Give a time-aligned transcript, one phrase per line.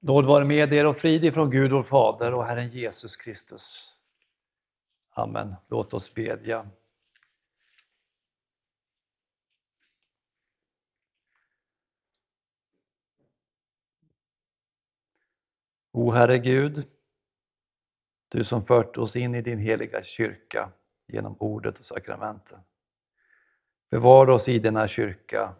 [0.00, 3.96] Nåd vare med er och frid ifrån Gud vår Fader och Herren Jesus Kristus.
[5.10, 5.54] Amen.
[5.68, 6.70] Låt oss bedja.
[15.92, 16.86] O Herre Gud,
[18.28, 20.72] du som fört oss in i din heliga kyrka
[21.06, 22.60] genom ordet och sakramenten.
[23.90, 25.54] Bevara oss i denna kyrka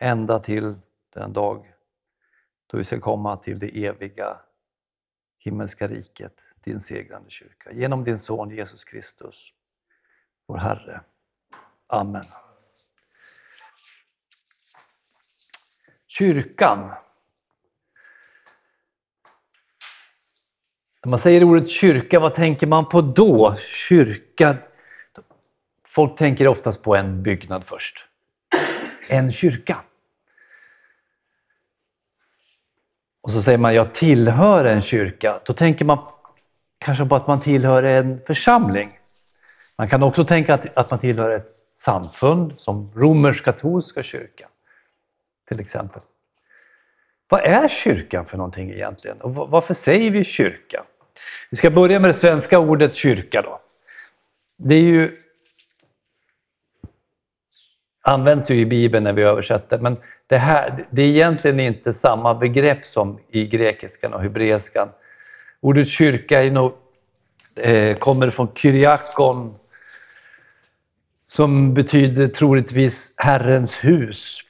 [0.00, 0.74] ända till
[1.14, 1.72] den dag
[2.72, 4.36] då vi ska komma till det eviga
[5.38, 7.72] himmelska riket, din segrande kyrka.
[7.72, 9.52] Genom din son Jesus Kristus,
[10.46, 11.00] vår Herre.
[11.86, 12.26] Amen.
[16.06, 16.90] Kyrkan.
[21.04, 23.54] När man säger ordet kyrka, vad tänker man på då?
[23.88, 24.56] Kyrka.
[25.86, 28.08] Folk tänker oftast på en byggnad först.
[29.08, 29.84] En kyrka.
[33.22, 35.40] Och så säger man jag tillhör en kyrka.
[35.44, 35.98] Då tänker man
[36.78, 38.98] kanske på att man tillhör en församling.
[39.76, 44.48] Man kan också tänka att, att man tillhör ett samfund som romersk-katolska kyrkan.
[45.48, 46.02] Till exempel.
[47.28, 49.20] Vad är kyrkan för någonting egentligen?
[49.20, 50.84] Och varför säger vi kyrka?
[51.50, 53.42] Vi ska börja med det svenska ordet kyrka.
[53.42, 53.60] Då.
[54.56, 55.16] Det är ju,
[58.02, 59.96] används ju i Bibeln när vi översätter, men
[60.32, 64.88] det, här, det är egentligen inte samma begrepp som i grekiskan och hebreiskan.
[65.60, 66.72] Ordet kyrka är nog,
[67.56, 69.54] eh, kommer från kyriakon,
[71.26, 74.40] som betyder troligtvis Herrens hus.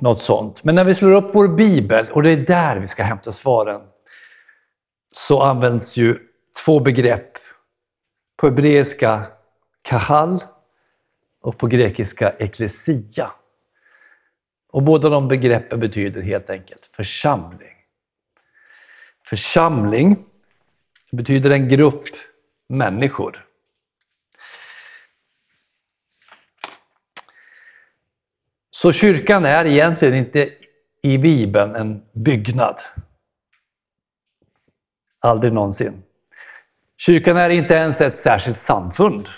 [0.00, 0.64] Något sånt.
[0.64, 3.80] Men när vi slår upp vår bibel, och det är där vi ska hämta svaren,
[5.12, 6.18] så används ju
[6.64, 7.32] två begrepp.
[8.36, 9.26] På hebreiska
[9.82, 10.40] kahal
[11.42, 13.30] och på grekiska eklesia.
[14.70, 17.76] Och båda de begreppen betyder helt enkelt församling.
[19.26, 20.24] Församling
[21.12, 22.04] betyder en grupp
[22.68, 23.46] människor.
[28.70, 30.52] Så kyrkan är egentligen inte
[31.02, 32.80] i Bibeln en byggnad.
[35.20, 36.02] Aldrig någonsin.
[36.96, 39.28] Kyrkan är inte ens ett särskilt samfund.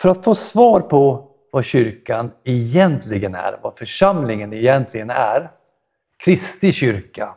[0.00, 5.50] För att få svar på vad kyrkan egentligen är, vad församlingen egentligen är,
[6.24, 7.34] Kristi kyrka,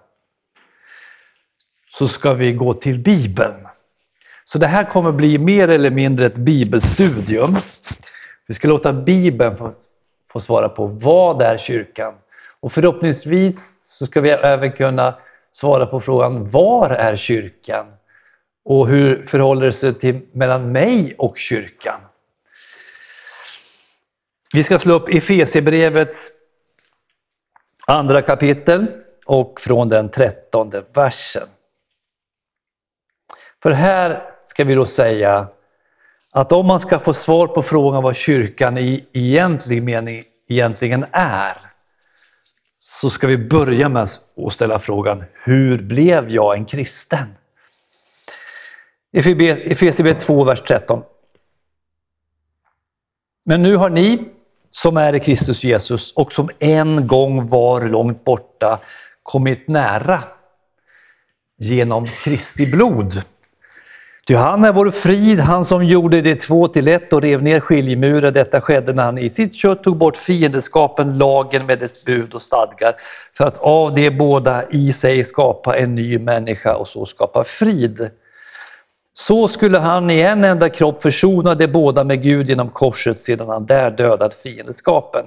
[1.97, 3.67] så ska vi gå till Bibeln.
[4.43, 7.55] Så det här kommer bli mer eller mindre ett bibelstudium.
[8.47, 9.73] Vi ska låta Bibeln få,
[10.31, 12.13] få svara på vad är kyrkan?
[12.59, 15.15] Och förhoppningsvis så ska vi även kunna
[15.51, 17.85] svara på frågan var är kyrkan?
[18.65, 21.99] Och hur förhåller det sig till mellan mig och kyrkan?
[24.55, 26.31] Vi ska slå upp Efesierbrevets
[27.87, 28.87] andra kapitel
[29.25, 31.47] och från den trettonde versen.
[33.63, 35.47] För här ska vi då säga
[36.31, 41.57] att om man ska få svar på frågan vad kyrkan i egentlig mening egentligen är,
[42.79, 47.35] så ska vi börja med att ställa frågan, hur blev jag en kristen?
[49.13, 51.03] Efesierbrevet 2, vers 13.
[53.45, 54.29] Men nu har ni
[54.75, 58.79] som är i Kristus Jesus och som en gång var långt borta
[59.23, 60.23] kommit nära
[61.59, 63.21] genom Kristi blod.
[64.27, 67.59] Ty han är vår frid, han som gjorde det två till ett och rev ner
[67.59, 68.33] skiljemuren.
[68.33, 72.41] Detta skedde när han i sitt kött tog bort fiendeskapen, lagen med dess bud och
[72.41, 72.95] stadgar,
[73.37, 78.09] för att av de båda i sig skapa en ny människa och så skapa frid.
[79.13, 83.49] Så skulle han i en enda kropp försona de båda med Gud genom korset sedan
[83.49, 85.25] han där dödat fiendskapen.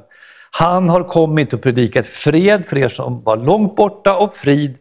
[0.51, 4.79] Han har kommit och predikat fred för er som var långt borta och frid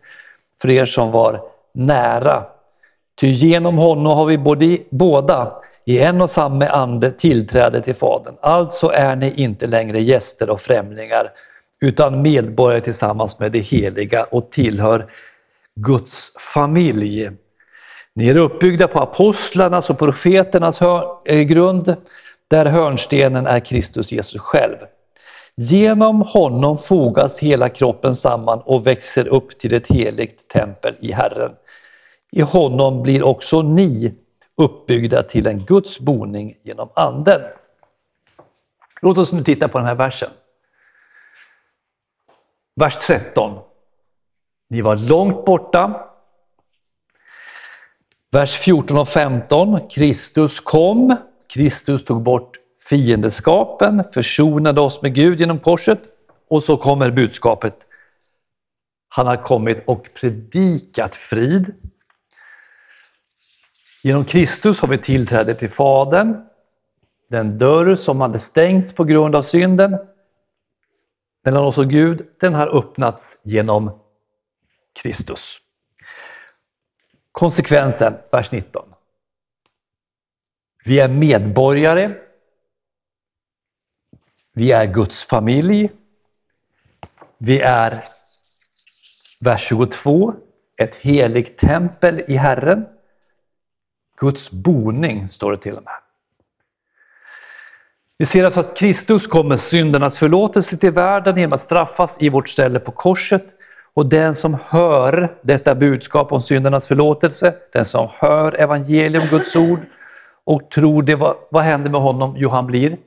[0.61, 1.41] för er som var
[1.73, 2.43] nära.
[3.19, 5.51] Ty genom honom har vi både, båda
[5.85, 8.35] i en och samma ande tillträde till Fadern.
[8.41, 11.31] Alltså är ni inte längre gäster och främlingar
[11.81, 15.05] utan medborgare tillsammans med det heliga och tillhör
[15.75, 17.29] Guds familj.
[18.15, 20.81] Ni är uppbyggda på apostlarnas och profeternas
[21.25, 21.95] eh, grund,
[22.47, 24.77] där hörnstenen är Kristus Jesus själv.
[25.55, 31.51] Genom honom fogas hela kroppen samman och växer upp till ett heligt tempel i Herren.
[32.31, 34.15] I honom blir också ni
[34.57, 37.41] uppbyggda till en Guds boning genom Anden.
[39.01, 40.29] Låt oss nu titta på den här versen.
[42.75, 43.59] Vers 13.
[44.69, 46.09] Ni var långt borta,
[48.35, 49.89] Vers 14 och 15.
[49.89, 51.15] Kristus kom,
[51.53, 52.57] Kristus tog bort
[52.89, 55.99] fiendeskapen, försonade oss med Gud genom korset
[56.49, 57.75] och så kommer budskapet.
[59.09, 61.73] Han har kommit och predikat frid.
[64.03, 66.35] Genom Kristus har vi tillträde till Fadern.
[67.29, 69.97] Den dörr som hade stängts på grund av synden
[71.45, 73.99] mellan oss och Gud, den har öppnats genom
[75.01, 75.61] Kristus.
[77.35, 78.85] Konsekvensen, vers 19.
[80.85, 82.15] Vi är medborgare.
[84.53, 85.89] Vi är Guds familj.
[87.37, 88.03] Vi är,
[89.39, 90.33] vers 22,
[90.77, 92.85] ett heligt tempel i Herren.
[94.17, 95.99] Guds boning, står det till och med.
[98.17, 102.49] Vi ser alltså att Kristus kommer syndernas förlåtelse till världen genom att straffas i vårt
[102.49, 103.54] ställe på korset.
[103.95, 109.79] Och den som hör detta budskap om syndernas förlåtelse, den som hör evangelium, Guds ord
[110.45, 112.35] och tror det, vad, vad händer med honom?
[112.37, 112.97] Jo, han blir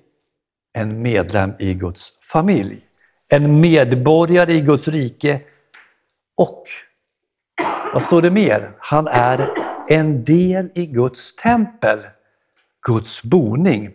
[0.73, 2.81] en medlem i Guds familj.
[3.29, 5.40] En medborgare i Guds rike
[6.37, 6.64] och,
[7.93, 8.73] vad står det mer?
[8.79, 9.50] Han är
[9.88, 11.99] en del i Guds tempel,
[12.87, 13.90] Guds boning.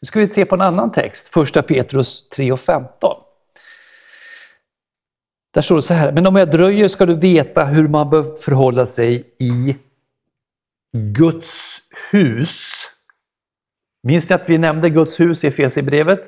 [0.00, 3.23] Nu ska vi se på en annan text, 1 Petrus 3 och 15.
[5.54, 8.36] Där står det så här, men om jag dröjer ska du veta hur man bör
[8.36, 9.76] förhålla sig i
[10.92, 11.80] Guds
[12.12, 12.72] hus.
[14.02, 16.20] Minns ni att vi nämnde Guds hus i Efesierbrevet?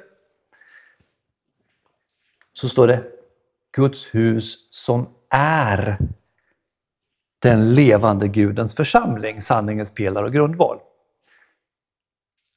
[2.53, 3.05] Så står det
[3.73, 5.99] Guds hus som är
[7.43, 10.79] den levande Gudens församling, sanningens pelare och grundval.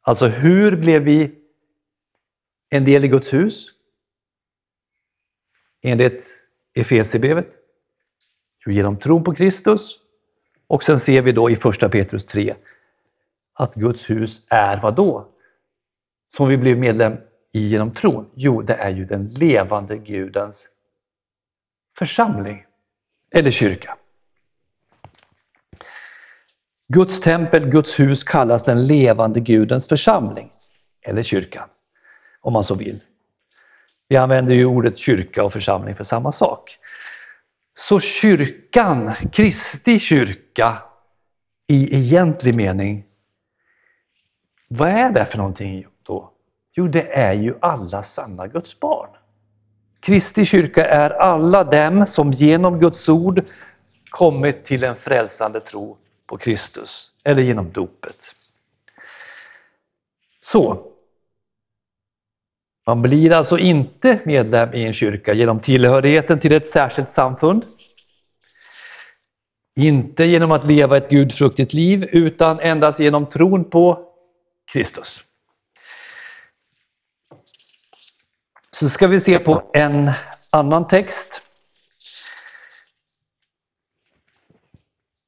[0.02, 1.36] Alltså hur blev vi
[2.70, 3.68] en del i Guds hus?
[5.82, 6.40] Enligt
[6.80, 7.58] Efesierbrevet?
[8.66, 10.00] Genom tron på Kristus.
[10.68, 12.56] Och sen ser vi då i första Petrus 3
[13.54, 15.28] att Guds hus är vad då?
[16.28, 17.18] Som vi blir medlem
[17.54, 18.30] i genom tron?
[18.36, 20.70] Jo, det är ju den levande Gudens
[21.98, 22.66] församling,
[23.32, 23.98] eller kyrka.
[26.88, 30.52] Guds tempel, Guds hus kallas den levande Gudens församling,
[31.02, 31.70] eller kyrkan,
[32.42, 33.00] om man så vill.
[34.10, 36.78] Vi använder ju ordet kyrka och församling för samma sak.
[37.78, 40.78] Så kyrkan, Kristi kyrka,
[41.68, 43.06] i egentlig mening,
[44.68, 46.32] vad är det för någonting då?
[46.74, 49.10] Jo, det är ju alla sanna Guds barn.
[50.00, 53.46] Kristi kyrka är alla dem som genom Guds ord
[54.10, 55.98] kommit till en frälsande tro
[56.28, 58.36] på Kristus, eller genom dopet.
[60.40, 60.78] Så,
[62.90, 67.66] man blir alltså inte medlem i en kyrka genom tillhörigheten till ett särskilt samfund.
[69.80, 74.00] Inte genom att leva ett gudfruktigt liv, utan endast genom tron på
[74.74, 75.24] Kristus.
[78.72, 80.12] Så ska vi se på en
[80.50, 81.42] annan text.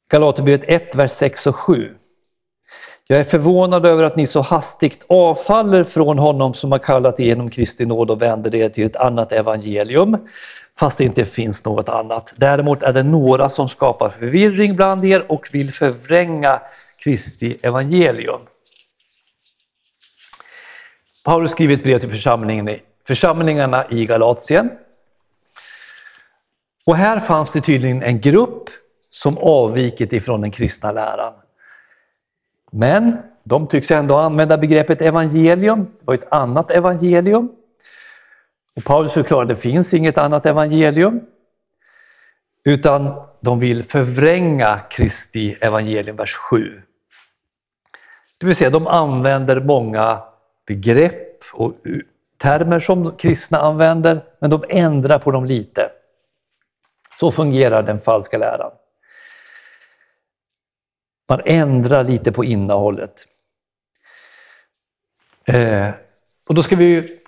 [0.10, 1.96] Galaterbrevet 1, vers 6 och 7.
[3.08, 7.24] Jag är förvånad över att ni så hastigt avfaller från honom som har kallat er
[7.24, 10.18] genom Kristi nåd och vänder er till ett annat evangelium,
[10.80, 12.34] fast det inte finns något annat.
[12.36, 16.62] Däremot är det några som skapar förvirring bland er och vill förvränga
[17.04, 18.42] Kristi evangelium.
[21.24, 22.12] Paulus skriver ett brev till
[23.08, 24.70] församlingarna i Galatien.
[26.86, 28.70] Och här fanns det tydligen en grupp
[29.10, 31.34] som avvikit ifrån den kristna läran.
[32.72, 35.80] Men de tycks ändå använda begreppet evangelium.
[35.80, 37.50] Det var ett annat evangelium.
[38.76, 41.22] Och Paulus förklarar att det finns inget annat evangelium.
[42.66, 46.82] Utan de vill förvränga Kristi evangelium, vers 7.
[48.38, 50.22] Det vill säga, de använder många
[50.68, 51.74] begrepp och
[52.38, 55.90] termer som kristna använder, men de ändrar på dem lite.
[57.20, 58.72] Så fungerar den falska läran.
[61.32, 63.28] Man ändrar lite på innehållet.
[65.46, 65.90] Eh,
[66.48, 67.20] och då ska vi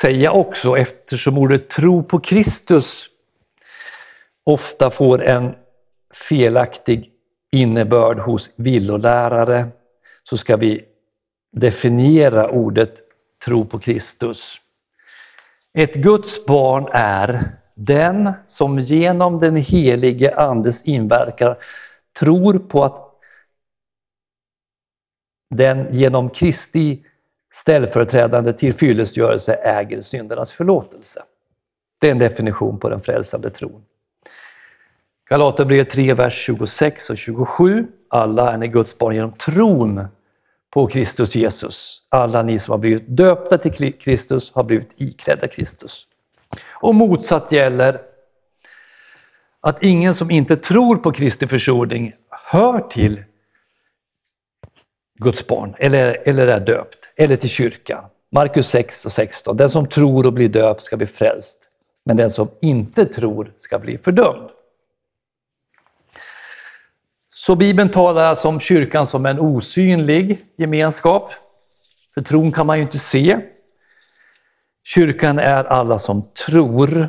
[0.00, 3.06] säga också, eftersom ordet tro på Kristus
[4.44, 5.54] ofta får en
[6.28, 7.10] felaktig
[7.52, 9.68] innebörd hos villolärare,
[10.22, 10.84] så ska vi
[11.56, 13.00] definiera ordet
[13.44, 14.60] tro på Kristus.
[15.78, 21.56] Ett Guds barn är den som genom den helige Andes inverkan
[22.18, 22.98] tror på att
[25.54, 27.04] den genom Kristi
[27.52, 31.22] ställföreträdande tillfyllestgörelse äger syndernas förlåtelse.
[32.00, 33.82] Det är en definition på den frälsande tron.
[35.28, 37.86] Galaterbrevet 3, vers 26 och 27.
[38.10, 40.06] Alla är ni Guds barn genom tron
[40.70, 42.02] på Kristus Jesus.
[42.08, 46.06] Alla ni som har blivit döpta till Kristus har blivit iklädda Kristus.
[46.72, 48.00] Och motsatt gäller
[49.64, 53.24] att ingen som inte tror på Kristi försoning hör till
[55.18, 58.04] Guds barn eller, eller är döpt, eller till kyrkan.
[58.32, 59.56] Markus 6 och 16.
[59.56, 61.68] Den som tror och blir döpt ska bli frälst,
[62.04, 64.50] men den som inte tror ska bli fördömd.
[67.32, 71.32] Så Bibeln talar alltså om kyrkan som en osynlig gemenskap.
[72.14, 73.38] För tron kan man ju inte se.
[74.84, 77.08] Kyrkan är alla som tror.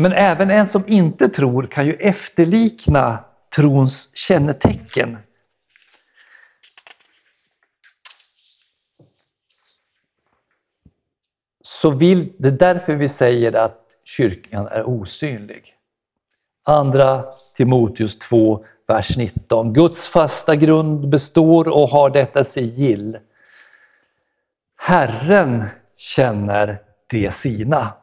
[0.00, 3.24] Men även en som inte tror kan ju efterlikna
[3.56, 5.18] trons kännetecken.
[11.62, 15.74] Så vill, det är därför vi säger att kyrkan är osynlig.
[16.64, 19.72] Andra Timoteus 2, vers 19.
[19.72, 23.18] Guds fasta grund består och har detta sigill.
[24.78, 25.64] Herren
[25.96, 27.99] känner de sina.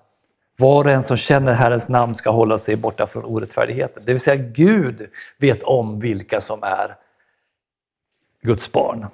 [0.59, 4.03] Var och en som känner Herrens namn ska hålla sig borta från orättfärdigheten.
[4.05, 6.95] Det vill säga Gud vet om vilka som är
[8.41, 9.07] Guds barn.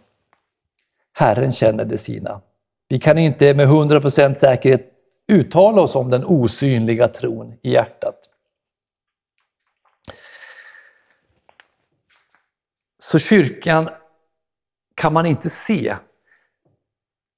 [1.13, 2.41] Herren känner de sina.
[2.87, 4.89] Vi kan inte med 100% säkerhet
[5.27, 8.19] uttala oss om den osynliga tron i hjärtat.
[12.99, 13.89] Så kyrkan
[14.95, 15.95] kan man inte se.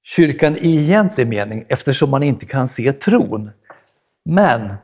[0.04, 3.50] Kyrkan i egentlig mening eftersom man inte kan se tron.
[4.28, 4.74] Men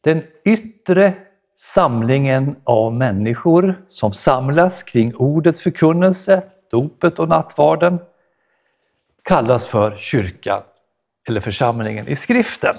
[0.00, 1.14] den yttre
[1.54, 7.98] samlingen av människor som samlas kring ordets förkunnelse, dopet och nattvarden
[9.22, 10.62] kallas för kyrkan
[11.28, 12.76] eller församlingen i skriften.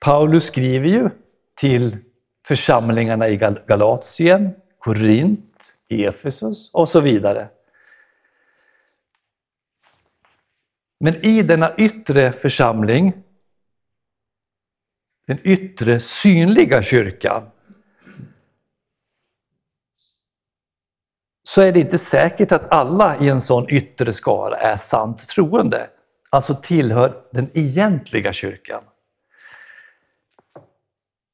[0.00, 1.10] Paulus skriver ju
[1.56, 1.96] till
[2.44, 7.48] församlingarna i Galatien, Korint, Efesus och så vidare.
[11.00, 13.12] Men i denna yttre församling,
[15.26, 17.50] den yttre synliga kyrkan,
[21.42, 25.90] så är det inte säkert att alla i en sån yttre skara är sant troende,
[26.30, 28.84] alltså tillhör den egentliga kyrkan.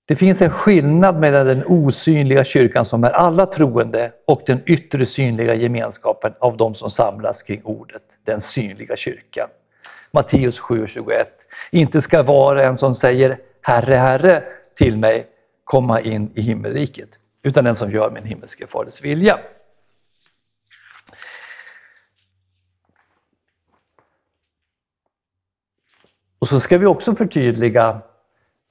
[0.08, 5.06] Det finns en skillnad mellan den osynliga kyrkan som är alla troende och den yttre
[5.06, 9.48] synliga gemenskapen av de som samlas kring ordet, den synliga kyrkan.
[10.10, 11.24] Matteus 7.21.
[11.70, 14.42] Inte ska vara en som säger Herre, Herre
[14.76, 15.26] till mig
[15.64, 17.08] komma in i himmelriket,
[17.42, 19.38] utan den som gör min himmelske faders vilja.
[26.38, 28.02] Och så ska vi också förtydliga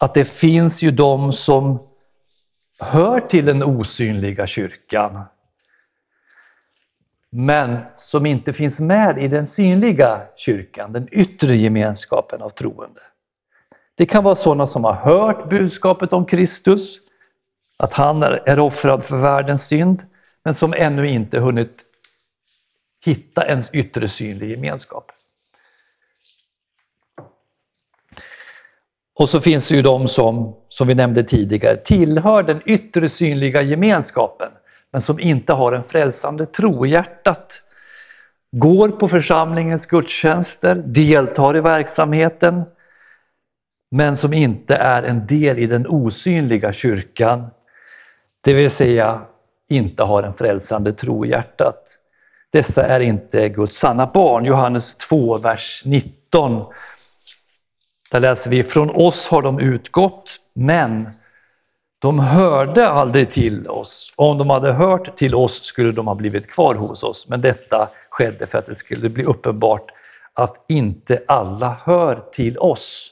[0.06, 1.80] att det finns ju de som
[2.80, 5.22] hör till den osynliga kyrkan,
[7.30, 13.02] men som inte finns med i den synliga kyrkan, den yttre gemenskapen av troende.
[13.96, 16.98] Det kan vara sådana som har hört budskapet om Kristus,
[17.78, 20.06] att han är offrad för världens synd,
[20.44, 21.86] men som ännu inte hunnit
[23.06, 25.12] hitta ens yttre synlig gemenskap.
[29.20, 33.62] Och så finns det ju de som, som vi nämnde tidigare, tillhör den yttre synliga
[33.62, 34.52] gemenskapen,
[34.92, 37.62] men som inte har en frälsande tro i hjärtat.
[38.52, 42.64] Går på församlingens gudstjänster, deltar i verksamheten,
[43.92, 47.46] men som inte är en del i den osynliga kyrkan.
[48.44, 49.22] Det vill säga
[49.70, 51.98] inte har en frälsande tro i hjärtat.
[52.52, 54.46] Dessa är inte Guds sanna barn.
[54.46, 56.66] Johannes 2, vers 19
[58.12, 61.10] där läser vi, från oss har de utgått, men
[62.00, 64.14] de hörde aldrig till oss.
[64.16, 67.30] Om de hade hört till oss skulle de ha blivit kvar hos oss.
[67.30, 69.92] Men detta skedde för att det skulle bli uppenbart
[70.34, 73.12] att inte alla hör till oss.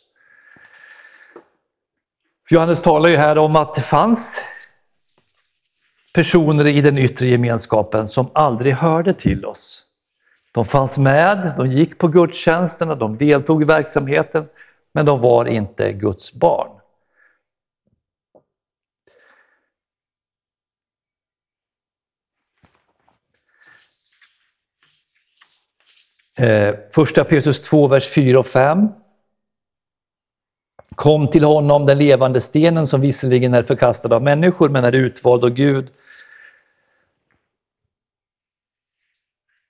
[2.50, 4.44] Johannes talar ju här om att det fanns
[6.14, 9.84] personer i den yttre gemenskapen som aldrig hörde till oss.
[10.54, 14.46] De fanns med, de gick på gudstjänsterna, de deltog i verksamheten,
[14.94, 16.80] men de var inte Guds barn.
[26.38, 28.88] Eh, första Petrus 2, vers 4 och 5.
[30.96, 35.44] Kom till honom, den levande stenen som visserligen är förkastad av människor men är utvald
[35.44, 35.92] av Gud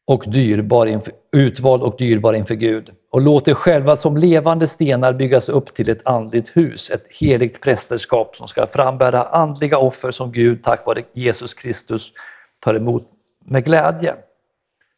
[0.06, 2.96] och dyrbar inför, utvald och dyrbar inför Gud.
[3.14, 7.62] Och låt er själva som levande stenar byggas upp till ett andligt hus, ett heligt
[7.62, 12.12] prästerskap som ska frambära andliga offer som Gud tack vare Jesus Kristus
[12.60, 13.10] tar emot
[13.46, 14.16] med glädje.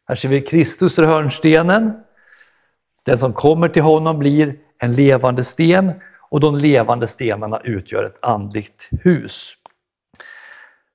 [0.08, 1.92] Här ser vi Kristus i hörnstenen.
[3.02, 5.92] Den som kommer till honom blir en levande sten
[6.30, 9.52] och de levande stenarna utgör ett andligt hus.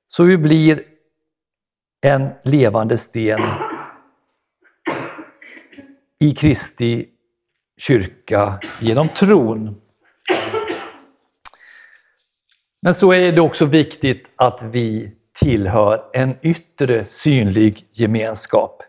[0.09, 0.83] Så vi blir
[2.01, 3.41] en levande sten
[6.19, 7.07] i Kristi
[7.81, 9.75] kyrka genom tron.
[12.81, 18.83] Men så är det också viktigt att vi tillhör en yttre synlig gemenskap.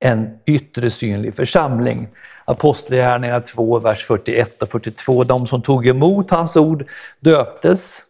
[0.00, 2.08] En yttre synlig församling.
[2.44, 5.24] Apostlagärningarna 2, vers 41 och 42.
[5.24, 6.88] De som tog emot hans ord
[7.20, 8.02] döptes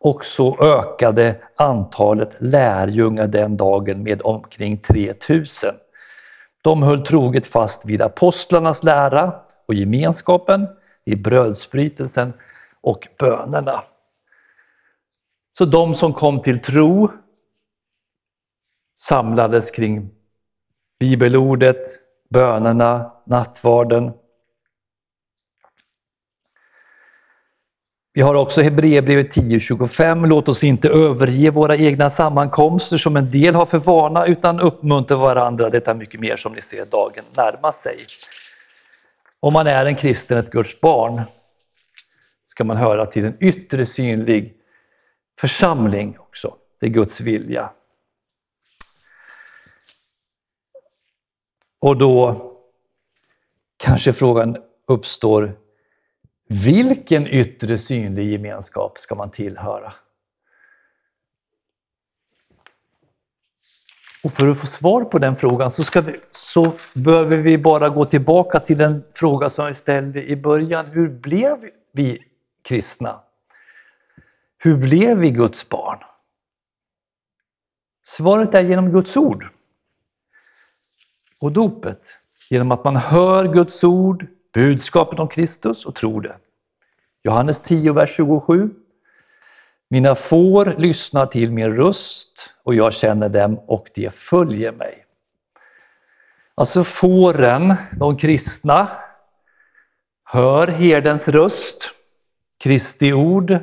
[0.00, 5.74] och så ökade antalet lärjungar den dagen med omkring 3000.
[6.62, 9.34] De höll troget fast vid apostlarnas lära
[9.68, 10.68] och gemenskapen,
[11.04, 12.32] i brödsbrytelsen
[12.80, 13.84] och bönerna.
[15.52, 17.10] Så de som kom till tro
[18.98, 20.10] samlades kring
[21.00, 21.86] bibelordet,
[22.30, 24.12] bönerna, nattvarden.
[28.14, 30.26] Vi har också Hebreerbrevet 10.25.
[30.26, 35.16] Låt oss inte överge våra egna sammankomster som en del har för vana utan uppmuntra
[35.16, 35.70] varandra.
[35.70, 38.06] Detta mycket mer som ni ser dagen närma sig.
[39.40, 41.22] Om man är en kristen, ett Guds barn,
[42.46, 44.54] ska man höra till en yttre synlig
[45.38, 46.56] församling också.
[46.80, 47.70] Det är Guds vilja.
[51.80, 52.36] Och då
[53.76, 55.61] kanske frågan uppstår,
[56.52, 59.92] vilken yttre synlig gemenskap ska man tillhöra?
[64.24, 67.88] Och för att få svar på den frågan så, ska vi, så behöver vi bara
[67.88, 70.86] gå tillbaka till den fråga som vi ställde i början.
[70.86, 72.18] Hur blev vi
[72.62, 73.20] kristna?
[74.58, 75.98] Hur blev vi Guds barn?
[78.02, 79.44] Svaret är genom Guds ord.
[81.40, 82.18] Och dopet,
[82.50, 86.36] genom att man hör Guds ord, budskapet om Kristus och tror det.
[87.24, 88.70] Johannes 10, vers 27.
[89.88, 95.04] Mina får lyssnar till min röst och jag känner dem och de följer mig.
[96.54, 98.88] Alltså fåren, de kristna,
[100.24, 101.90] hör herdens röst,
[102.62, 103.58] Kristi ord,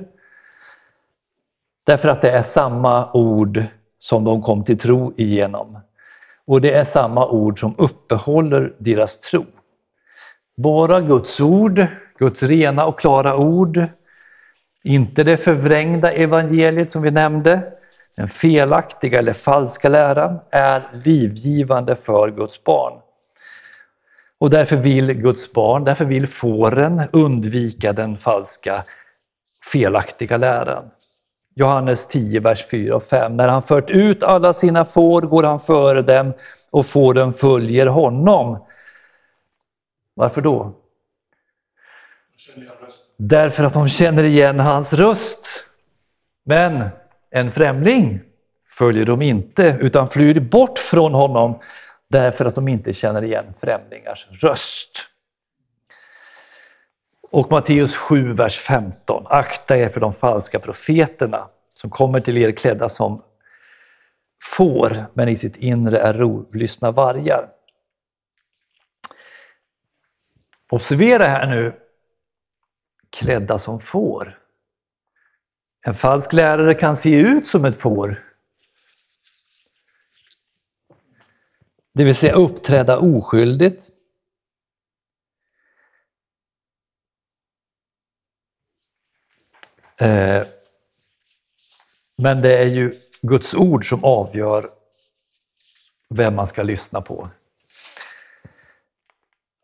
[1.86, 3.64] därför att det är samma ord
[3.98, 5.80] som de kom till tro igenom.
[6.46, 9.46] Och det är samma ord som uppehåller deras tro.
[10.58, 11.88] Bara Guds ord,
[12.20, 13.86] Guds rena och klara ord,
[14.84, 17.62] inte det förvrängda evangeliet som vi nämnde,
[18.18, 22.94] den felaktiga eller falska läran, är livgivande för Guds barn.
[24.40, 28.84] Och därför vill Guds barn, därför vill fåren undvika den falska,
[29.72, 30.84] felaktiga läran.
[31.56, 33.38] Johannes 10, vers 4 och 5.
[33.38, 36.34] När han fört ut alla sina får går han före dem
[36.72, 38.66] och fåren följer honom.
[40.16, 40.79] Varför då?
[43.18, 45.66] Därför att de känner igen hans röst.
[46.46, 46.90] Men
[47.32, 48.22] en främling
[48.70, 51.60] följer de inte utan flyr bort från honom
[52.10, 55.10] därför att de inte känner igen främlingars röst.
[57.32, 59.26] Och Matteus 7, vers 15.
[59.30, 63.22] Akta er för de falska profeterna som kommer till er klädda som
[64.44, 67.50] får, men i sitt inre är rovlystna vargar.
[70.72, 71.74] Observera här nu,
[73.20, 74.40] klädda som får.
[75.88, 78.26] En falsk lärare kan se ut som ett får.
[81.94, 83.90] Det vill säga uppträda oskyldigt.
[90.02, 90.48] Eh,
[92.18, 94.70] men det är ju Guds ord som avgör
[96.10, 97.30] vem man ska lyssna på.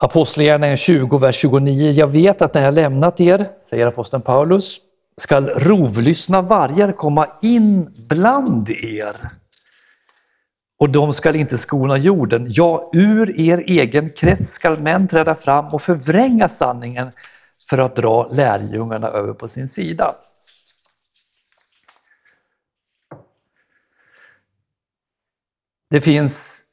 [0.06, 1.92] Apostlagärningarna 20, vers 29.
[1.92, 4.78] Jag vet att när jag lämnat er, säger aposteln Paulus,
[5.18, 9.30] skall rovlyssna vargar komma in bland er.
[10.80, 12.48] Och de skall inte skona jorden.
[12.50, 17.12] Ja, ur er egen krets skall män träda fram och förvränga sanningen
[17.70, 20.16] för att dra lärjungarna över på sin sida.
[25.90, 26.65] Det finns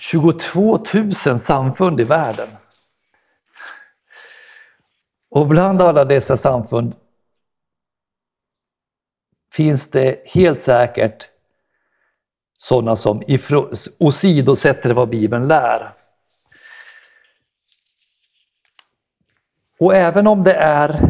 [0.00, 0.78] 22
[1.26, 2.48] 000 samfund i världen.
[5.30, 6.96] Och bland alla dessa samfund
[9.54, 11.30] finns det helt säkert
[12.56, 13.22] sådana som
[13.98, 15.94] åsidosätter vad Bibeln lär.
[19.78, 21.00] Och även om det är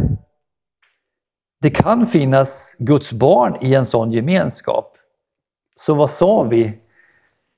[1.61, 4.97] det kan finnas Guds barn i en sån gemenskap.
[5.77, 6.81] Så vad sa vi?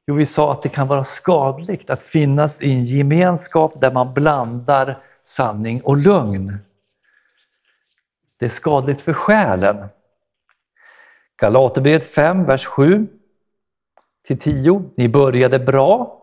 [0.06, 4.14] Jo, vi sa att det kan vara skadligt att finnas i en gemenskap där man
[4.14, 6.58] blandar sanning och lögn.
[8.38, 9.86] Det är skadligt för själen.
[11.40, 13.06] Galaterbrevet 5, vers 7
[14.26, 14.90] till 10.
[14.96, 16.22] Ni började bra.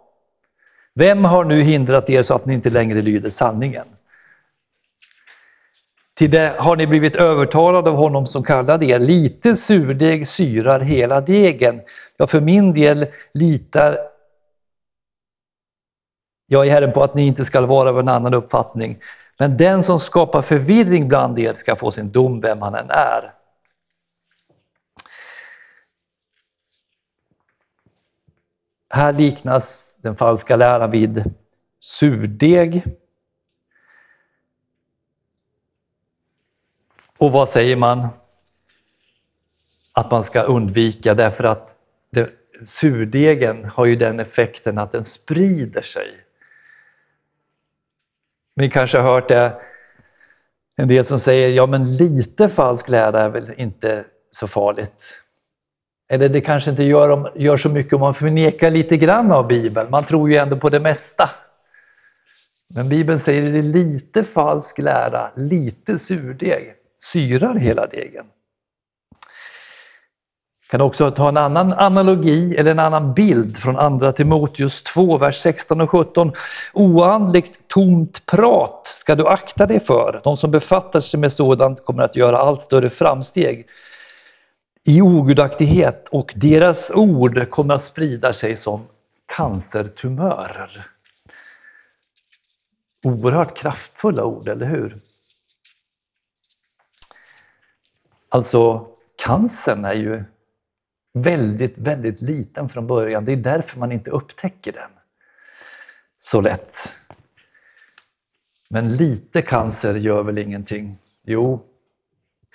[0.95, 3.87] Vem har nu hindrat er så att ni inte längre lyder sanningen?
[6.19, 8.99] Till det har ni blivit övertalade av honom som kallade er.
[8.99, 11.81] Lite surdeg syrar hela degen.
[12.17, 13.97] Ja, för min del litar
[16.47, 18.99] jag i Herren på att ni inte skall vara av en annan uppfattning.
[19.37, 23.33] Men den som skapar förvirring bland er ska få sin dom, vem han än är.
[28.93, 31.23] Här liknas den falska läran vid
[31.79, 32.83] surdeg.
[37.19, 38.07] Och vad säger man
[39.93, 41.13] att man ska undvika?
[41.13, 41.75] Därför att
[42.11, 42.29] det,
[42.63, 46.07] surdegen har ju den effekten att den sprider sig.
[48.55, 49.61] Ni kanske har hört det,
[50.75, 55.21] en del som säger ja men lite falsk lära är väl inte så farligt.
[56.09, 59.47] Eller det kanske inte gör, om, gör så mycket om man förnekar lite grann av
[59.47, 61.29] Bibeln, man tror ju ändå på det mesta.
[62.67, 68.25] Men Bibeln säger att det är lite falsk lära, lite surdeg syrar hela degen.
[70.61, 75.17] Jag kan också ta en annan analogi eller en annan bild från Andra Timoteus 2,
[75.17, 76.31] vers 16 och 17.
[76.73, 80.21] Oandligt tomt prat ska du akta dig för.
[80.23, 83.67] De som befattar sig med sådant kommer att göra allt större framsteg
[84.85, 88.87] i ogudaktighet och deras ord kommer att sprida sig som
[89.37, 90.87] cancertumörer.
[93.03, 94.97] Oerhört kraftfulla ord, eller hur?
[98.29, 100.23] Alltså, cancern är ju
[101.13, 103.25] väldigt, väldigt liten från början.
[103.25, 104.91] Det är därför man inte upptäcker den
[106.17, 106.99] så lätt.
[108.69, 110.97] Men lite cancer gör väl ingenting?
[111.23, 111.61] Jo,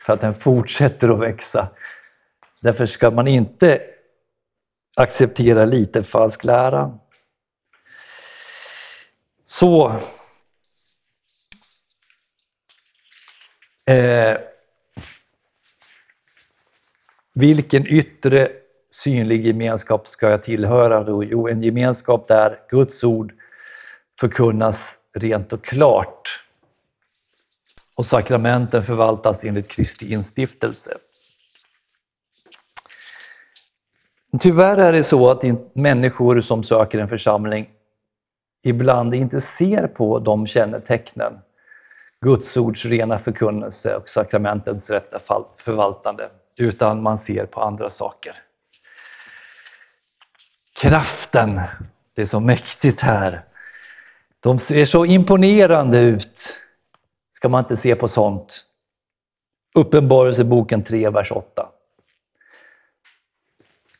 [0.07, 1.69] för att den fortsätter att växa.
[2.61, 3.83] Därför ska man inte
[4.97, 6.99] acceptera lite falsk lära.
[9.45, 9.93] Så
[13.87, 14.37] eh,
[17.35, 18.49] vilken yttre
[18.91, 21.25] synlig gemenskap ska jag tillhöra då?
[21.25, 23.33] Jo, en gemenskap där Guds ord
[24.21, 26.45] förkunnas rent och klart
[27.95, 30.97] och sakramenten förvaltas enligt Kristi instiftelse.
[34.41, 35.45] Tyvärr är det så att
[35.75, 37.71] människor som söker en församling
[38.65, 41.33] ibland inte ser på de kännetecknen,
[42.21, 45.21] Guds ords rena förkunnelse och sakramentens rätta
[45.57, 48.43] förvaltande utan man ser på andra saker.
[50.81, 51.61] Kraften,
[52.15, 53.45] det är så mäktigt här.
[54.41, 56.61] De ser så imponerande ut.
[57.31, 58.69] Ska man inte se på sånt?
[59.75, 61.69] Uppenbarelseboken 3, vers 8.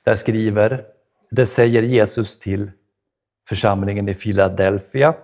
[0.03, 0.85] Där skriver,
[1.31, 2.71] det säger Jesus till
[3.49, 5.15] församlingen i Philadelphia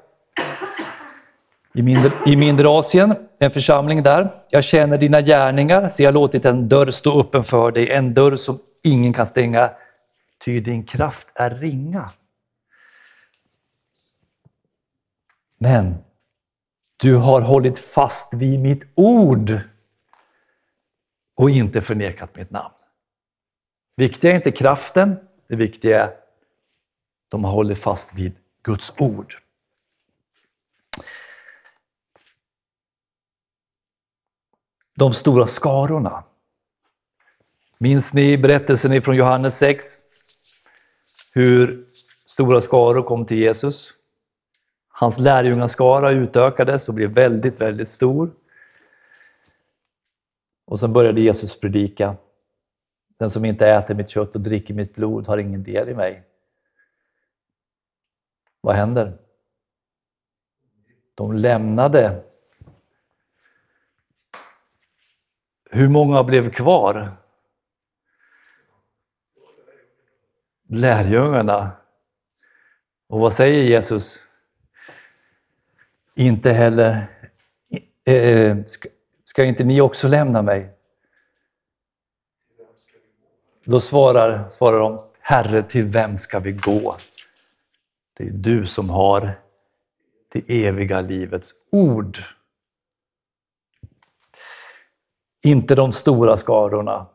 [1.75, 4.31] i mindre, i mindre Asien, en församling där.
[4.50, 8.14] Jag känner dina gärningar, så jag har låtit en dörr stå öppen för dig, en
[8.14, 9.70] dörr som ingen kan stänga,
[10.44, 12.11] ty din kraft är ringa.
[15.59, 15.94] Men
[17.03, 19.61] du har hållit fast vid mitt ord
[21.37, 22.74] och inte förnekat mitt namn.
[23.96, 25.16] Viktiga är inte kraften,
[25.48, 26.16] det viktiga är att
[27.29, 29.35] de har hållit fast vid Guds ord.
[34.96, 36.24] De stora skarorna.
[37.79, 39.85] Minns ni berättelsen från Johannes 6?
[41.33, 41.87] Hur
[42.26, 43.94] stora skaror kom till Jesus.
[44.88, 48.31] Hans lärjungaskara utökades och blev väldigt, väldigt stor.
[50.64, 52.16] Och sen började Jesus predika.
[53.18, 56.22] Den som inte äter mitt kött och dricker mitt blod har ingen del i mig.
[58.61, 59.18] Vad händer?
[61.14, 62.22] De lämnade
[65.73, 67.13] Hur många blev kvar?
[70.69, 71.71] Lärjungarna.
[73.09, 74.27] Och vad säger Jesus?
[76.17, 77.07] Inte heller,
[78.05, 78.89] eh, eh, ska,
[79.25, 80.71] ska inte ni också lämna mig?
[83.65, 86.97] Då svarar, svarar de, Herre, till vem ska vi gå?
[88.17, 89.41] Det är du som har
[90.33, 92.19] det eviga livets ord.
[95.42, 97.07] Inte de stora skarorna.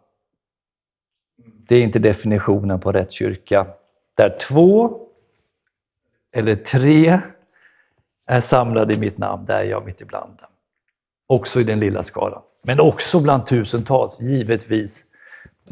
[1.67, 3.67] Det är inte definitionen på rätt kyrka.
[4.15, 4.99] Där två
[6.31, 7.19] eller tre
[8.25, 10.49] är samlade i mitt namn, där är jag mitt ibland dem.
[11.27, 12.41] Också i den lilla skalan.
[12.61, 15.05] Men också bland tusentals, givetvis.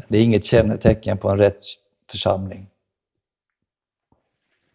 [0.08, 1.60] Det är inget kännetecken på en rätt
[2.10, 2.66] församling.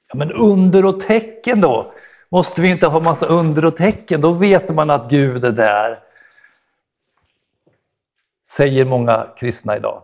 [0.09, 1.93] Ja, men under och tecken då?
[2.29, 4.21] Måste vi inte ha massa under och tecken?
[4.21, 5.99] Då vet man att Gud är där.
[8.49, 10.01] Säger många kristna idag.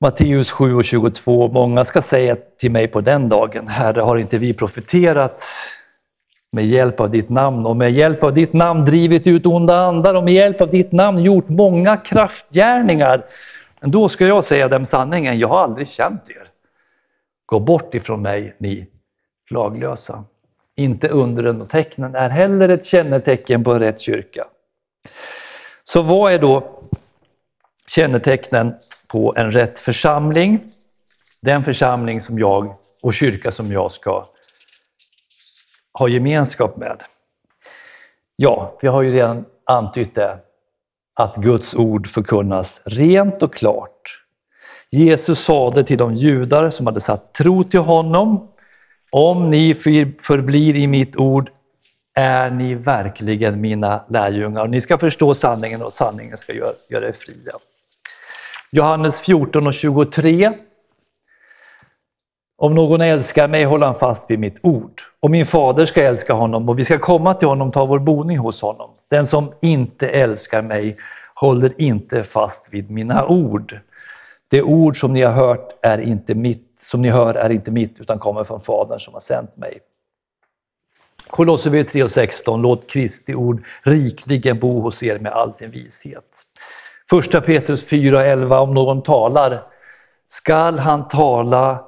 [0.00, 1.48] Matteus 7 och 22.
[1.48, 5.44] Många ska säga till mig på den dagen, Herre, har inte vi profeterat
[6.52, 10.14] med hjälp av ditt namn och med hjälp av ditt namn drivit ut onda andar
[10.14, 13.24] och med hjälp av ditt namn gjort många kraftgärningar.
[13.80, 16.48] Men då ska jag säga dem sanningen, jag har aldrig känt er.
[17.46, 18.86] Gå bort ifrån mig, ni
[19.50, 20.24] laglösa.
[20.76, 24.44] Inte undren och tecknen är heller ett kännetecken på en rätt kyrka.
[25.92, 26.82] Så vad är då
[27.86, 28.74] kännetecknen
[29.06, 30.60] på en rätt församling?
[31.42, 34.28] Den församling som jag och kyrka som jag ska
[35.98, 37.02] ha gemenskap med.
[38.36, 40.38] Ja, vi har ju redan antytt det,
[41.14, 44.22] att Guds ord förkunnas rent och klart.
[44.90, 48.48] Jesus sade till de judar som hade satt tro till honom,
[49.10, 49.74] om ni
[50.20, 51.50] förblir i mitt ord
[52.14, 54.66] är ni verkligen mina lärjungar.
[54.66, 57.52] Ni ska förstå sanningen och sanningen ska göra, göra er fria.
[58.70, 60.52] Johannes 14 och 23
[62.62, 65.00] om någon älskar mig håller han fast vid mitt ord.
[65.20, 67.98] Och min fader ska älska honom och vi ska komma till honom och ta vår
[67.98, 68.90] boning hos honom.
[69.10, 70.96] Den som inte älskar mig
[71.34, 73.80] håller inte fast vid mina ord.
[74.50, 78.00] Det ord som ni har hört är inte mitt, som ni hör är inte mitt
[78.00, 79.78] utan kommer från Fadern som har sänt mig.
[81.30, 82.62] Kolosserbrevet 3 och 16.
[82.62, 86.42] Låt Kristi ord rikligen bo hos er med all sin vishet.
[87.10, 88.60] Första Petrus 4 och 11.
[88.60, 89.62] Om någon talar
[90.26, 91.84] skall han tala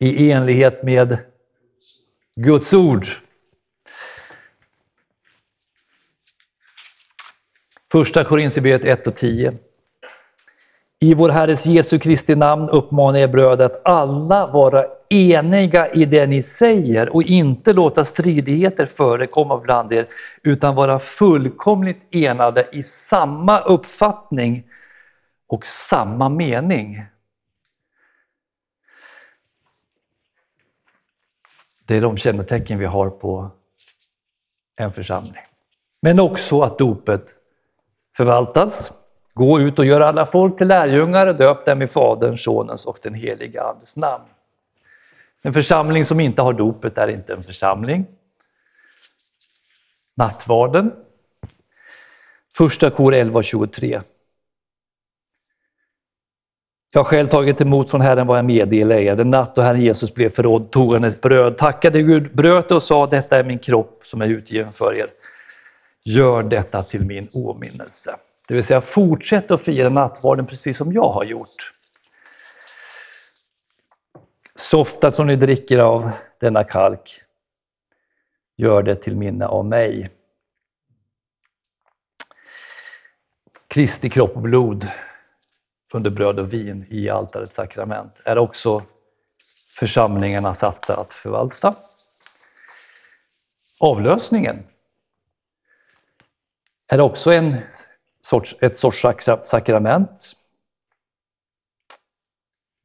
[0.00, 1.18] i enlighet med
[2.36, 3.06] Guds ord.
[7.92, 9.54] Första Korinthierbrevet 1 och 10.
[11.02, 16.26] I vår Herres Jesu Kristi namn uppmanar jag bröder att alla vara eniga i det
[16.26, 20.06] ni säger och inte låta stridigheter förekomma bland er,
[20.42, 24.64] utan vara fullkomligt enade i samma uppfattning
[25.46, 27.04] och samma mening.
[31.86, 33.50] Det är de kännetecken vi har på
[34.76, 35.42] en församling.
[36.02, 37.34] Men också att dopet
[38.16, 38.92] förvaltas.
[39.34, 43.14] Gå ut och gör alla folk till lärjungar, döp dem i Faderns, Sonens och den
[43.14, 44.24] helige Andes namn.
[45.42, 48.06] En församling som inte har dopet är inte en församling.
[50.16, 50.92] Nattvarden.
[52.56, 54.02] Första kor 11.23.
[56.92, 59.16] Jag har själv tagit emot från Herren vad jag meddelade er.
[59.16, 62.74] Den natt då Herren Jesus blev förrådd tog han ett bröd, tackade Gud, bröt det
[62.74, 65.06] och sa detta är min kropp som är utgiven för er.
[66.04, 68.16] Gör detta till min åminnelse.
[68.50, 71.72] Det vill säga fortsätt att fira nattvarden precis som jag har gjort.
[74.54, 76.10] Så ofta som ni dricker av
[76.40, 77.22] denna kalk,
[78.56, 80.10] gör det till minne av mig.
[83.68, 84.88] Kristi kropp och blod
[85.94, 88.82] under bröd och vin i altarets sakrament är också
[89.78, 91.74] församlingarna satta att förvalta.
[93.80, 94.66] Avlösningen
[96.88, 97.56] är också en
[98.20, 99.04] sorts, ett sorts
[99.42, 100.32] sakrament.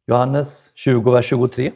[0.07, 1.73] Johannes 20, vers 23.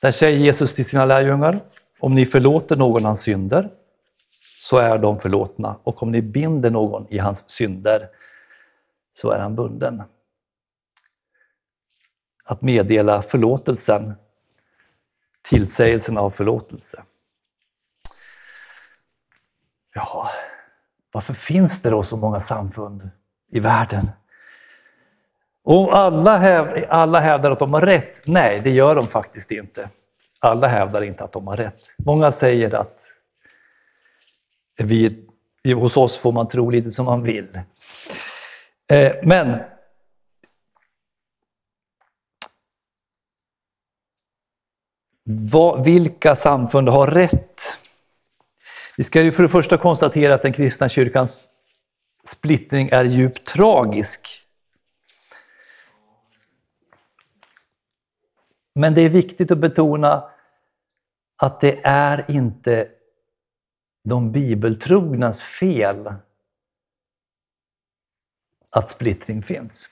[0.00, 1.60] Där säger Jesus till sina lärjungar,
[1.98, 3.70] om ni förlåter någon hans synder
[4.60, 8.08] så är de förlåtna och om ni binder någon i hans synder
[9.12, 10.02] så är han bunden.
[12.44, 14.14] Att meddela förlåtelsen,
[15.42, 17.02] tillsägelsen av förlåtelse.
[19.94, 20.30] Ja,
[21.12, 23.10] varför finns det då så många samfund
[23.52, 24.10] i världen?
[25.64, 28.26] Och alla, häv, alla hävdar att de har rätt.
[28.26, 29.90] Nej, det gör de faktiskt inte.
[30.38, 31.80] Alla hävdar inte att de har rätt.
[31.98, 33.02] Många säger att
[34.78, 35.26] vi,
[35.74, 37.60] hos oss får man tro lite som man vill.
[38.88, 39.58] Eh, men
[45.24, 47.62] vad, vilka samfund har rätt?
[48.96, 51.54] Vi ska ju för det första konstatera att den kristna kyrkans
[52.24, 54.42] splittring är djupt tragisk.
[58.74, 60.30] Men det är viktigt att betona
[61.36, 62.88] att det är inte
[64.04, 66.14] de bibeltrognas fel
[68.70, 69.88] att splittring finns.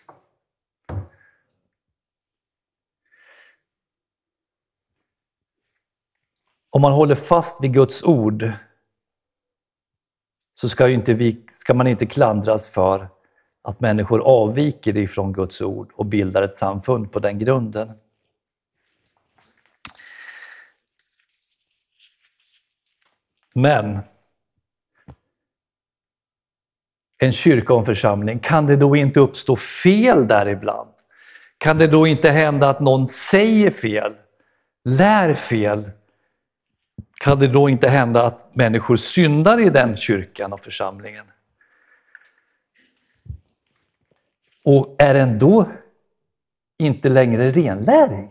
[6.70, 8.52] Om man håller fast vid Guds ord
[10.54, 13.08] så ska, inte vi, ska man inte klandras för
[13.62, 17.92] att människor avviker ifrån Guds ord och bildar ett samfund på den grunden.
[23.54, 24.00] Men
[27.18, 30.90] en kyrka och en församling, kan det då inte uppstå fel där ibland?
[31.58, 34.12] Kan det då inte hända att någon säger fel,
[34.84, 35.90] lär fel?
[37.24, 41.24] Kan det då inte hända att människor syndar i den kyrkan och församlingen?
[44.64, 45.66] Och är den då
[46.78, 48.28] inte längre renlärig?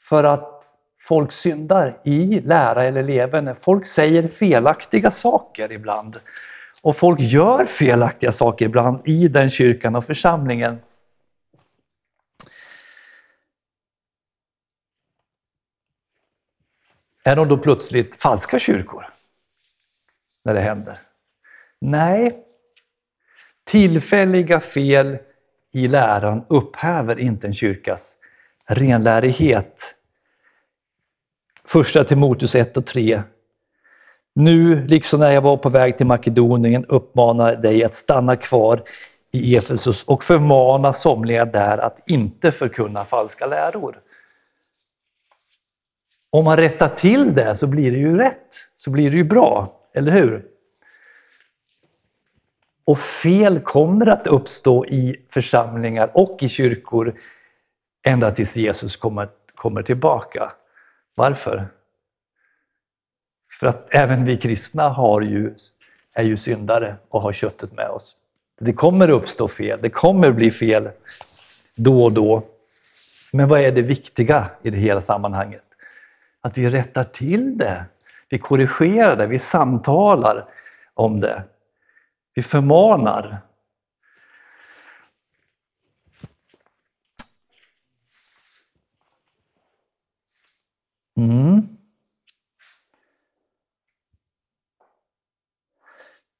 [0.00, 0.64] För att
[0.98, 3.54] folk syndar i lära eller levande.
[3.54, 6.20] Folk säger felaktiga saker ibland.
[6.82, 10.78] Och folk gör felaktiga saker ibland i den kyrkan och församlingen.
[17.24, 19.06] Är de då plötsligt falska kyrkor?
[20.44, 21.00] När det händer?
[21.80, 22.44] Nej.
[23.64, 25.18] Tillfälliga fel
[25.72, 28.16] i läran upphäver inte en kyrkas
[28.68, 29.94] renlärighet.
[31.64, 33.22] Första Timoteus 1 och 3
[34.34, 38.82] nu, liksom när jag var på väg till Makedonien, uppmanar dig att stanna kvar
[39.32, 44.00] i Efesus och förmana somliga där att inte förkunna falska läror.
[46.30, 49.68] Om man rättar till det så blir det ju rätt, så blir det ju bra,
[49.94, 50.46] eller hur?
[52.84, 57.14] Och fel kommer att uppstå i församlingar och i kyrkor
[58.06, 60.52] ända tills Jesus kommer, kommer tillbaka.
[61.14, 61.68] Varför?
[63.60, 65.54] För att även vi kristna har ju,
[66.14, 68.16] är ju syndare och har köttet med oss.
[68.60, 70.90] Det kommer uppstå fel, det kommer bli fel
[71.74, 72.42] då och då.
[73.32, 75.69] Men vad är det viktiga i det hela sammanhanget?
[76.40, 77.84] Att vi rättar till det.
[78.28, 80.48] Vi korrigerar det, vi samtalar
[80.94, 81.44] om det.
[82.34, 83.38] Vi förmanar.
[91.16, 91.62] Mm.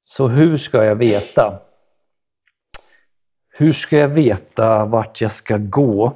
[0.03, 1.61] Så hur ska jag veta?
[3.49, 6.13] Hur ska jag veta vart jag ska gå?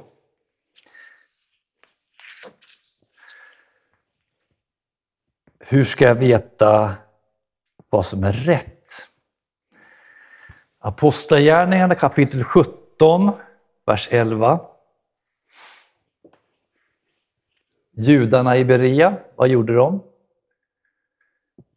[5.67, 6.93] Hur ska jag veta
[7.89, 8.91] vad som är rätt?
[10.79, 13.31] Apostlagärningarna kapitel 17,
[13.85, 14.59] vers 11.
[17.97, 20.03] Judarna i Berea, vad gjorde de?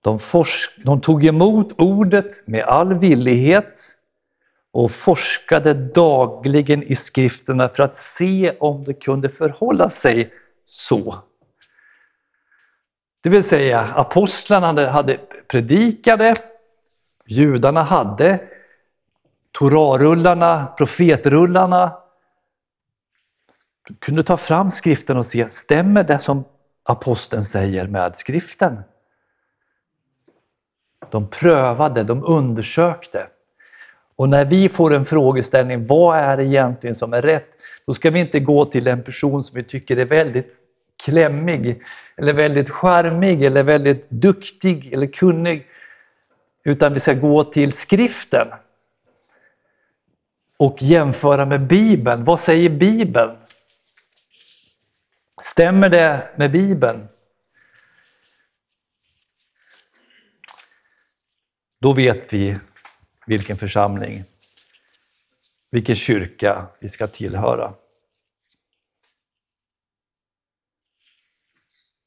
[0.00, 0.18] De,
[0.84, 3.80] de tog emot ordet med all villighet
[4.72, 10.32] och forskade dagligen i skrifterna för att se om det kunde förhålla sig
[10.64, 11.27] så.
[13.28, 16.34] Det vill säga apostlarna hade predikade,
[17.26, 18.40] judarna hade
[19.52, 21.98] Torarullarna, profetrullarna,
[23.98, 26.44] kunde ta fram skriften och se, stämmer det som
[26.82, 28.80] aposteln säger med skriften?
[31.10, 33.26] De prövade, de undersökte.
[34.16, 37.48] Och när vi får en frågeställning, vad är det egentligen som är rätt?
[37.86, 40.67] Då ska vi inte gå till en person som vi tycker är väldigt
[41.04, 41.82] klämmig,
[42.16, 45.66] eller väldigt charmig, eller väldigt duktig eller kunnig.
[46.64, 48.48] Utan vi ska gå till skriften
[50.56, 52.24] och jämföra med Bibeln.
[52.24, 53.36] Vad säger Bibeln?
[55.42, 57.08] Stämmer det med Bibeln?
[61.80, 62.56] Då vet vi
[63.26, 64.24] vilken församling,
[65.70, 67.74] vilken kyrka vi ska tillhöra.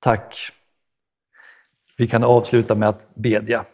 [0.01, 0.35] Tack.
[1.97, 3.65] Vi kan avsluta med att bedja.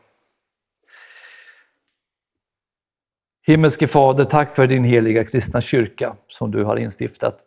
[3.45, 7.43] Himmelske Fader, tack för din heliga kristna kyrka som du har instiftat.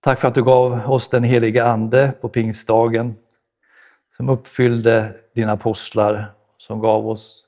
[0.00, 3.14] Tack för att du gav oss den heliga Ande på pingstdagen
[4.16, 7.46] som uppfyllde dina apostlar, som gav oss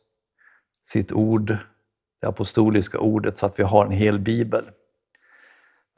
[0.83, 1.57] sitt ord,
[2.21, 4.71] det apostoliska ordet, så att vi har en hel bibel.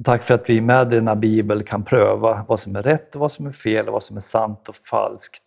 [0.05, 3.33] Tack för att vi med denna bibel kan pröva vad som är rätt och vad
[3.33, 5.43] som är fel och vad som är sant och falskt.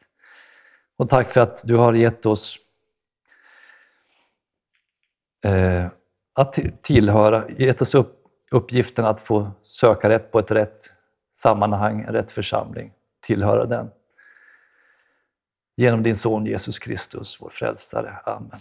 [0.98, 2.60] Och tack för att du har gett oss
[5.46, 5.86] eh,
[6.34, 10.78] att tillhöra, gett oss upp, uppgiften att få söka rätt på ett rätt
[11.34, 13.90] sammanhang, rätt församling, tillhöra den.
[15.78, 18.18] Genom din son Jesus Kristus, vår frälsare.
[18.26, 18.60] Amen.